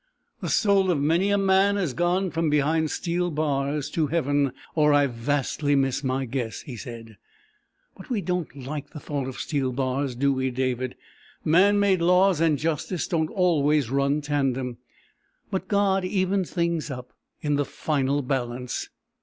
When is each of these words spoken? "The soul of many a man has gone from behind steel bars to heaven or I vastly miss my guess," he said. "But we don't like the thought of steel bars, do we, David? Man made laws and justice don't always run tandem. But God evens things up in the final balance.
"The 0.41 0.49
soul 0.49 0.89
of 0.89 0.99
many 0.99 1.29
a 1.29 1.37
man 1.37 1.75
has 1.75 1.93
gone 1.93 2.31
from 2.31 2.49
behind 2.49 2.89
steel 2.89 3.29
bars 3.29 3.87
to 3.91 4.07
heaven 4.07 4.51
or 4.73 4.93
I 4.93 5.05
vastly 5.05 5.75
miss 5.75 6.03
my 6.03 6.25
guess," 6.25 6.61
he 6.61 6.75
said. 6.75 7.17
"But 7.95 8.09
we 8.09 8.19
don't 8.19 8.65
like 8.65 8.89
the 8.93 8.99
thought 8.99 9.27
of 9.27 9.37
steel 9.37 9.71
bars, 9.71 10.15
do 10.15 10.33
we, 10.33 10.49
David? 10.49 10.95
Man 11.45 11.79
made 11.79 12.01
laws 12.01 12.41
and 12.41 12.57
justice 12.57 13.05
don't 13.07 13.29
always 13.29 13.91
run 13.91 14.21
tandem. 14.21 14.77
But 15.51 15.67
God 15.67 16.03
evens 16.03 16.49
things 16.49 16.89
up 16.89 17.13
in 17.43 17.53
the 17.57 17.63
final 17.65 18.23
balance. 18.23 18.89